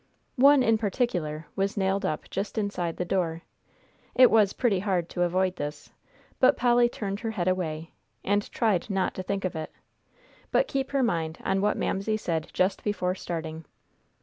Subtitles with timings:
[0.39, 3.43] One, in particular, was nailed up just inside the door.
[4.15, 5.91] It was pretty hard to avoid this,
[6.39, 7.91] but Polly turned her head away,
[8.23, 9.71] and tried not to think of it,
[10.49, 13.63] but keep her mind on what Mamsie said just before starting.